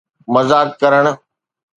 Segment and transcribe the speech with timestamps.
[0.33, 1.05] مذاق ڪرڻ